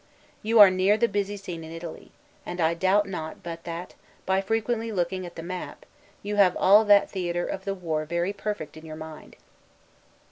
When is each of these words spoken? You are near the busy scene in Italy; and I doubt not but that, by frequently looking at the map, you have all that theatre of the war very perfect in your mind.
You 0.41 0.59
are 0.59 0.71
near 0.71 0.97
the 0.97 1.07
busy 1.07 1.37
scene 1.37 1.63
in 1.63 1.71
Italy; 1.71 2.11
and 2.43 2.59
I 2.59 2.73
doubt 2.73 3.07
not 3.07 3.43
but 3.43 3.65
that, 3.65 3.93
by 4.25 4.41
frequently 4.41 4.91
looking 4.91 5.27
at 5.27 5.35
the 5.35 5.43
map, 5.43 5.85
you 6.23 6.37
have 6.37 6.57
all 6.57 6.83
that 6.85 7.11
theatre 7.11 7.45
of 7.45 7.65
the 7.65 7.75
war 7.75 8.05
very 8.05 8.33
perfect 8.33 8.75
in 8.75 8.83
your 8.83 8.95
mind. 8.95 9.35